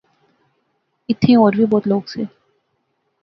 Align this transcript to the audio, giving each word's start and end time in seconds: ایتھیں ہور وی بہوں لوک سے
ایتھیں 1.07 1.35
ہور 1.39 1.53
وی 1.57 1.65
بہوں 1.71 1.87
لوک 1.89 2.05
سے 2.13 2.21